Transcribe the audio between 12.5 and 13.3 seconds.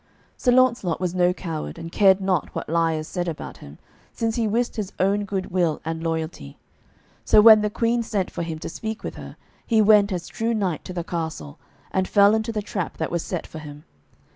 the trap that was